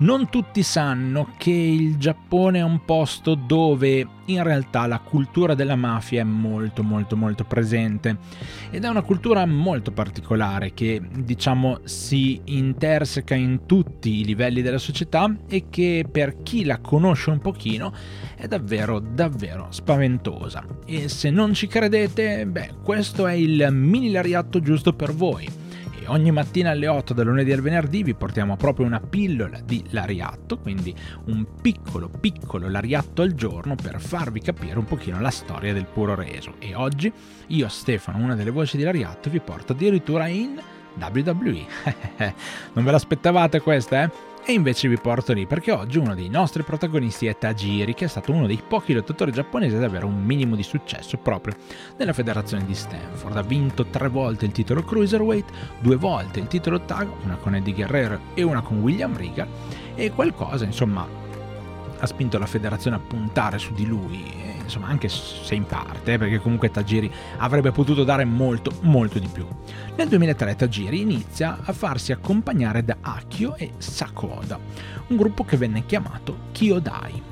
[0.00, 5.76] Non tutti sanno che il Giappone è un posto dove in realtà la cultura della
[5.76, 8.16] mafia è molto molto molto presente.
[8.70, 14.78] Ed è una cultura molto particolare che diciamo si interseca in tutti i livelli della
[14.78, 17.92] società e che per chi la conosce un pochino
[18.36, 20.64] è davvero davvero spaventosa.
[20.86, 25.59] E se non ci credete beh questo è il mini lariatto giusto per voi
[26.06, 30.58] ogni mattina alle 8 dal lunedì al venerdì vi portiamo proprio una pillola di lariatto,
[30.58, 30.94] quindi
[31.26, 36.14] un piccolo piccolo lariatto al giorno per farvi capire un pochino la storia del puro
[36.14, 36.54] reso.
[36.58, 37.12] E oggi
[37.48, 40.60] io, Stefano, una delle voci di lariatto, vi porto addirittura in
[40.98, 41.66] WWE.
[42.74, 44.29] non ve l'aspettavate questa, eh?
[44.42, 48.08] E invece vi porto lì perché oggi uno dei nostri protagonisti è Tajiri, che è
[48.08, 51.54] stato uno dei pochi lottatori giapponesi ad avere un minimo di successo proprio
[51.98, 53.36] nella federazione di Stanford.
[53.36, 57.74] Ha vinto tre volte il titolo Cruiserweight, due volte il titolo Tag, una con Eddie
[57.74, 59.46] Guerrero e una con William Regal,
[59.94, 61.06] e qualcosa, insomma,
[62.00, 66.38] ha spinto la federazione a puntare su di lui insomma anche se in parte, perché
[66.38, 69.44] comunque Tajiri avrebbe potuto dare molto, molto di più.
[69.96, 74.58] Nel 2003 Tajiri inizia a farsi accompagnare da Akio e Sakoda,
[75.08, 77.22] un gruppo che venne chiamato Kyodai.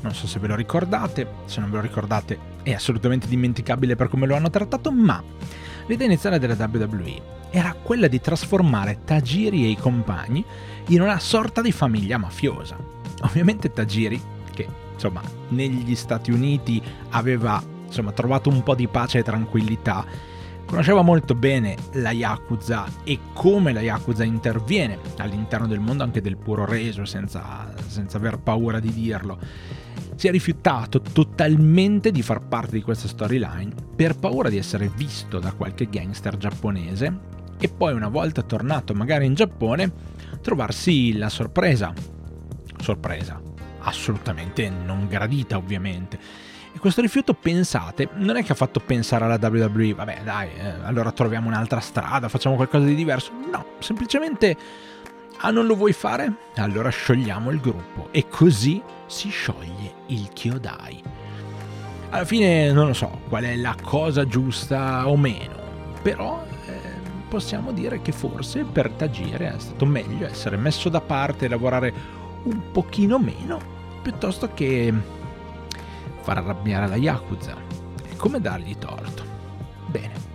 [0.00, 4.08] Non so se ve lo ricordate, se non ve lo ricordate è assolutamente dimenticabile per
[4.08, 5.22] come lo hanno trattato, ma
[5.86, 10.44] l'idea iniziale della WWE era quella di trasformare Tajiri e i compagni
[10.88, 12.95] in una sorta di famiglia mafiosa.
[13.22, 14.20] Ovviamente Tajiri,
[14.52, 20.04] che insomma, negli Stati Uniti aveva insomma, trovato un po' di pace e tranquillità.
[20.66, 26.36] Conosceva molto bene la Yakuza e come la Yakuza interviene all'interno del mondo anche del
[26.36, 29.38] puro reso, senza, senza aver paura di dirlo.
[30.16, 35.38] Si è rifiutato totalmente di far parte di questa storyline per paura di essere visto
[35.38, 39.92] da qualche gangster giapponese e poi una volta tornato magari in Giappone
[40.40, 42.15] trovarsi la sorpresa.
[42.86, 43.40] Sorpresa,
[43.80, 46.16] assolutamente non gradita ovviamente.
[46.72, 50.84] E questo rifiuto, pensate, non è che ha fatto pensare alla WWE, vabbè dai, eh,
[50.84, 53.32] allora troviamo un'altra strada, facciamo qualcosa di diverso.
[53.50, 54.56] No, semplicemente,
[55.38, 56.32] ah non lo vuoi fare?
[56.58, 58.06] Allora sciogliamo il gruppo.
[58.12, 61.02] E così si scioglie il Kyodai.
[62.10, 65.56] Alla fine non lo so qual è la cosa giusta o meno,
[66.02, 66.80] però eh,
[67.28, 72.16] possiamo dire che forse per Tagire è stato meglio essere messo da parte e lavorare
[72.46, 73.58] un pochino meno
[74.02, 74.92] piuttosto che
[76.22, 77.56] far arrabbiare la Yakuza.
[78.08, 79.24] E come dargli torto?
[79.86, 80.25] Bene.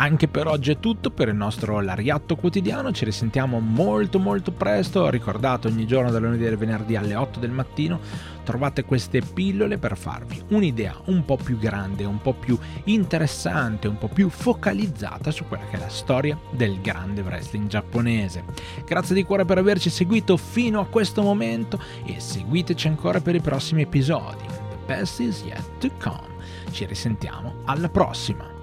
[0.00, 5.10] Anche per oggi è tutto per il nostro Lariatto quotidiano, ci risentiamo molto molto presto,
[5.10, 8.00] ricordate ogni giorno dal lunedì al venerdì alle 8 del mattino
[8.42, 13.98] trovate queste pillole per farvi un'idea un po' più grande, un po' più interessante, un
[13.98, 18.44] po' più focalizzata su quella che è la storia del grande wrestling giapponese.
[18.86, 23.40] Grazie di cuore per averci seguito fino a questo momento e seguiteci ancora per i
[23.42, 24.46] prossimi episodi.
[24.46, 26.38] The best is yet to come.
[26.70, 28.59] Ci risentiamo alla prossima.